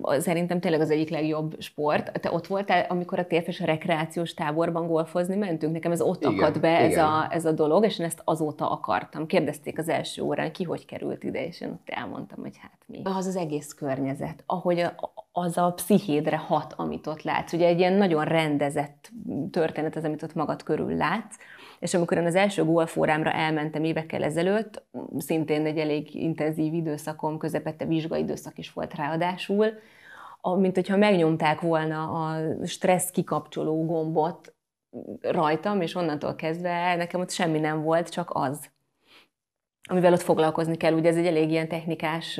[0.02, 2.20] a, szerintem tényleg az egyik legjobb sport.
[2.20, 5.72] Te ott voltál, amikor a térfes a rekreációs táborban golfozni mentünk?
[5.72, 8.70] Nekem ez ott igen, akadt be ez a, ez a dolog, és én ezt azóta
[8.70, 9.26] akartam.
[9.26, 13.00] Kérdezték az első órán, ki hogy került ide, és én ott elmondtam, hogy hát mi.
[13.04, 14.94] Az az egész környezet, ahogy a,
[15.32, 17.52] az a pszichédre hat, amit ott látsz.
[17.52, 19.10] Ugye egy ilyen nagyon rendezett
[19.50, 21.36] történet az, amit ott magad körül látsz,
[21.80, 24.82] és amikor én az első golfórámra elmentem évekkel ezelőtt,
[25.18, 29.66] szintén egy elég intenzív időszakom, közepette vizsgai időszak is volt ráadásul,
[30.58, 34.54] mint hogyha megnyomták volna a stressz kikapcsoló gombot
[35.20, 38.70] rajtam, és onnantól kezdve nekem ott semmi nem volt, csak az
[39.90, 40.92] amivel ott foglalkozni kell.
[40.92, 42.34] Ugye ez egy elég ilyen technikás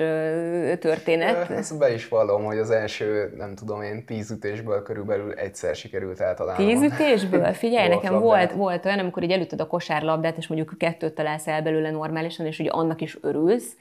[0.79, 1.51] történet.
[1.51, 6.21] Ezt be is vallom, hogy az első, nem tudom én, tíz ütésből körülbelül egyszer sikerült
[6.21, 6.67] eltalálnom.
[6.67, 7.53] Tíz ütésből?
[7.63, 11.63] Figyelj, nekem volt, volt olyan, amikor így elütöd a kosárlabdát, és mondjuk kettőt találsz el
[11.63, 13.77] belőle normálisan, és ugye annak is örülsz,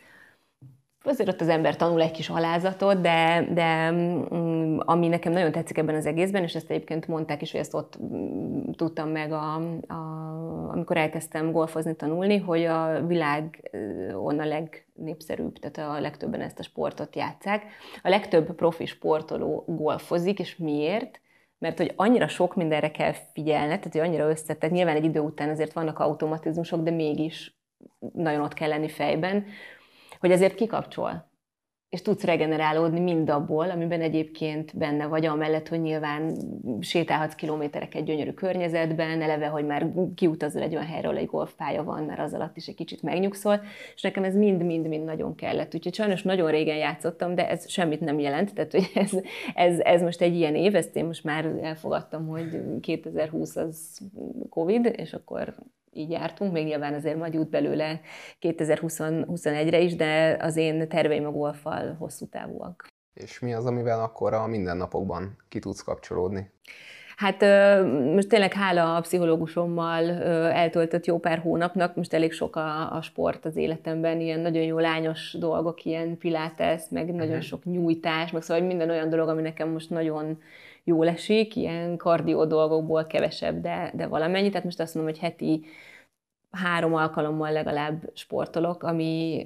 [1.04, 5.78] azért ott az ember tanul egy kis alázatot, de, de mm, ami nekem nagyon tetszik
[5.78, 9.56] ebben az egészben, és ezt egyébként mondták is, hogy ezt ott mm, tudtam meg, a,
[9.88, 10.00] a,
[10.72, 13.70] amikor elkezdtem golfozni, tanulni, hogy a világ
[14.14, 17.64] onnan a legnépszerűbb, tehát a legtöbben ezt a sportot játszák.
[18.02, 21.20] A legtöbb profi sportoló golfozik, és miért?
[21.60, 25.50] mert hogy annyira sok mindenre kell figyelned, tehát hogy annyira összetett, nyilván egy idő után
[25.50, 27.58] azért vannak automatizmusok, de mégis
[28.14, 29.46] nagyon ott kell lenni fejben,
[30.19, 31.29] hogy ezért kikapcsol
[31.89, 36.36] és tudsz regenerálódni mindabból, amiben egyébként benne vagy, amellett, hogy nyilván
[36.79, 42.19] sétálhatsz kilométereket gyönyörű környezetben, eleve, hogy már kiutazol egy olyan helyről, egy golfpálya van, mert
[42.19, 43.62] az alatt is egy kicsit megnyugszol,
[43.95, 45.75] és nekem ez mind-mind-mind nagyon kellett.
[45.75, 49.12] Úgyhogy sajnos nagyon régen játszottam, de ez semmit nem jelent, tehát hogy ez,
[49.53, 53.99] ez, ez most egy ilyen év, ezt én most már elfogadtam, hogy 2020 az
[54.49, 55.55] Covid, és akkor
[55.91, 58.02] így jártunk, még nyilván azért majd jut belőle
[58.41, 62.88] 2021-re is, de az én terveim a golfal hosszú távúak.
[63.13, 66.52] És mi az, amivel akkor a mindennapokban ki tudsz kapcsolódni?
[67.19, 67.41] Hát
[68.13, 70.10] most tényleg hála a pszichológusommal
[70.52, 74.80] eltöltött jó pár hónapnak, most elég sok a, a sport az életemben, ilyen nagyon jó
[74.80, 77.41] lányos dolgok, ilyen pilates, meg nagyon uh-huh.
[77.41, 80.41] sok nyújtás, meg szóval minden olyan dolog, ami nekem most nagyon
[80.89, 84.49] jól esik, ilyen kardió dolgokból kevesebb, de, de valamennyi.
[84.49, 85.65] Tehát most azt mondom, hogy heti
[86.52, 89.43] három alkalommal legalább sportolok, ami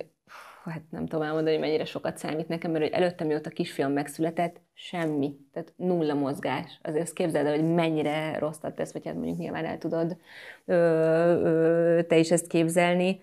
[0.63, 4.61] hát nem tudom elmondani, hogy mennyire sokat számít nekem, mert hogy előtte, mióta kisfiam megszületett,
[4.73, 6.79] semmi, tehát nulla mozgás.
[6.81, 10.17] Azért ezt képzeld el, hogy mennyire rosszat tesz, vagy hát mondjuk nyilván el tudod
[10.65, 13.21] ö, ö, te is ezt képzelni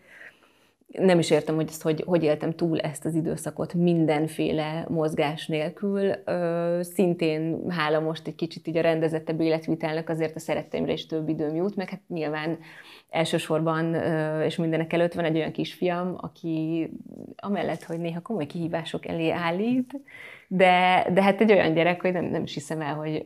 [0.98, 6.12] nem is értem, hogy ezt hogy, hogy éltem túl ezt az időszakot mindenféle mozgás nélkül.
[6.80, 11.54] Szintén hála most egy kicsit így a rendezettebb életvitelnek azért a szeretteimre is több időm
[11.54, 12.58] jut, meg hát nyilván
[13.10, 13.94] elsősorban
[14.44, 16.90] és mindenek előtt van egy olyan kisfiam, aki
[17.36, 20.00] amellett, hogy néha komoly kihívások elé állít,
[20.52, 23.24] de, de hát egy olyan gyerek, hogy nem, nem is hiszem el, hogy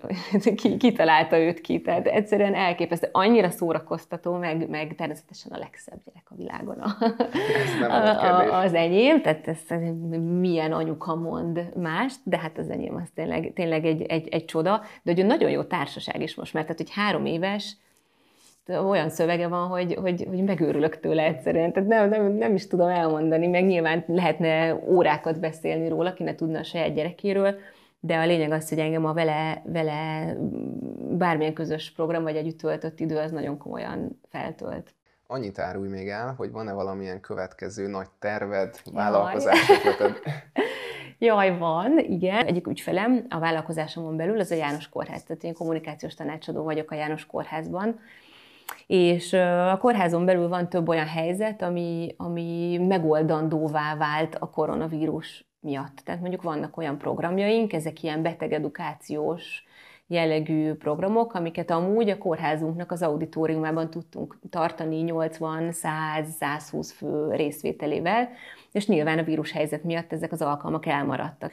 [0.54, 1.80] ki, ki találta őt ki.
[1.80, 3.08] Tehát egyszerűen elképesztő.
[3.12, 6.96] Annyira szórakoztató, meg, meg természetesen a legszebb gyerek a világon a,
[7.88, 9.22] a, a, az enyém.
[9.22, 9.58] Tehát ez,
[10.40, 14.82] milyen anyuka mond mást, de hát az enyém az tényleg, tényleg egy, egy, egy csoda.
[15.02, 17.76] De hogy nagyon jó társaság is most, mert tehát, hogy három éves,
[18.68, 21.72] olyan szövege van, hogy, hogy, hogy megőrülök tőle egyszerűen.
[21.72, 26.34] Tehát nem, nem, nem is tudom elmondani, meg nyilván lehetne órákat beszélni róla, ki ne
[26.34, 27.54] tudna a saját gyerekéről,
[28.00, 30.26] de a lényeg az, hogy engem a vele, vele
[31.10, 34.94] bármilyen közös program vagy együtt töltött idő az nagyon komolyan feltölt.
[35.26, 40.06] Annyit árulj még el, hogy van-e valamilyen következő nagy terved, vállalkozásokra?
[41.18, 42.46] Jaj, van, igen.
[42.46, 45.22] Egyik ügyfelem a vállalkozásomon belül, az a János Kórház.
[45.22, 48.00] Tehát én kommunikációs tanácsadó vagyok a János Kórházban,
[48.86, 49.32] és
[49.72, 55.96] a kórházon belül van több olyan helyzet, ami, ami megoldandóvá vált a koronavírus miatt.
[56.04, 59.64] Tehát mondjuk vannak olyan programjaink, ezek ilyen betegedukációs
[60.06, 68.28] jellegű programok, amiket amúgy a kórházunknak az auditoriumában tudtunk tartani 80, 100, 120 fő részvételével,
[68.72, 71.52] és nyilván a vírus helyzet miatt ezek az alkalmak elmaradtak.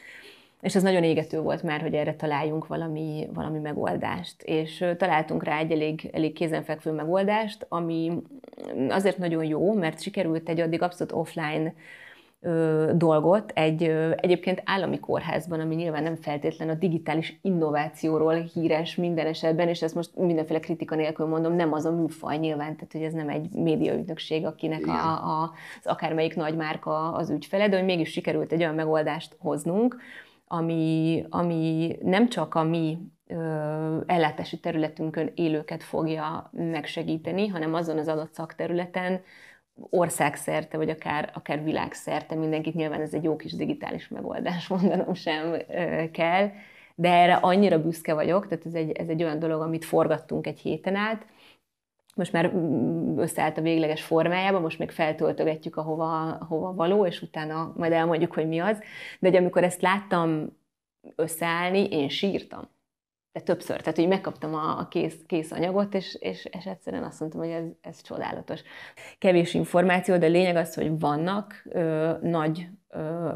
[0.62, 4.41] És ez nagyon égető volt már, hogy erre találjunk valami, valami megoldást.
[4.41, 8.12] És találtunk rá egy elég, elég kézenfekvő megoldást, ami
[8.89, 11.74] azért nagyon jó, mert sikerült egy addig abszolút offline
[12.41, 18.95] ö, dolgot egy ö, egyébként állami kórházban, ami nyilván nem feltétlen a digitális innovációról híres
[18.95, 22.91] minden esetben, és ezt most mindenféle kritika nélkül mondom, nem az a műfaj nyilván, tehát
[22.91, 25.52] hogy ez nem egy médiaügynökség, akinek a, a,
[25.84, 29.97] az akármelyik nagy márka az ügyfele, de hogy mégis sikerült egy olyan megoldást hoznunk,
[30.52, 32.98] ami, ami nem csak a mi
[34.06, 39.22] ellátási területünkön élőket fogja megsegíteni, hanem azon az adott szakterületen
[39.90, 45.56] országszerte, vagy akár, akár világszerte, mindenkit nyilván ez egy jó kis digitális megoldás, mondanom sem
[46.12, 46.50] kell,
[46.96, 50.60] de erre annyira büszke vagyok, tehát ez egy, ez egy olyan dolog, amit forgattunk egy
[50.60, 51.26] héten át,
[52.15, 52.54] most már
[53.17, 58.47] összeállt a végleges formájába, most még feltöltögetjük, ahova, ahova való, és utána majd elmondjuk, hogy
[58.47, 58.80] mi az.
[59.19, 60.58] De hogy amikor ezt láttam
[61.15, 62.69] összeállni, én sírtam.
[63.34, 67.20] De többször, tehát hogy megkaptam a, a kész, kész anyagot, és, és, és egyszerűen azt
[67.20, 68.62] mondtam, hogy ez, ez csodálatos.
[69.20, 72.70] Kevés információ, de lényeg az, hogy vannak ö, nagy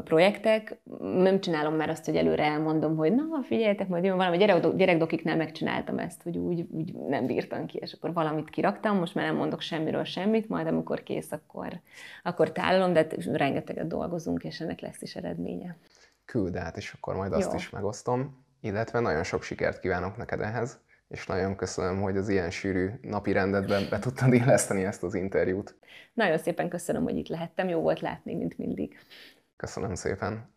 [0.04, 4.76] projektek, nem csinálom már azt, hogy előre elmondom, hogy na, figyeljetek, majd jön valami, gyerek,
[4.76, 9.26] gyerekdokiknál megcsináltam ezt, hogy úgy, úgy nem bírtam ki, és akkor valamit kiraktam, most már
[9.26, 11.80] nem mondok semmiről semmit, majd amikor kész, akkor,
[12.22, 15.76] akkor tálalom, de hát rengeteget dolgozunk, és ennek lesz is eredménye.
[16.24, 17.56] Küld át, és akkor majd azt Jó.
[17.56, 22.50] is megosztom, illetve nagyon sok sikert kívánok neked ehhez, és nagyon köszönöm, hogy az ilyen
[22.50, 25.78] sűrű napi rendetben be tudtad illeszteni ezt az interjút.
[26.14, 28.98] Nagyon szépen köszönöm, hogy itt lehettem, jó volt látni, mint mindig.
[29.56, 30.55] Köszönöm szépen.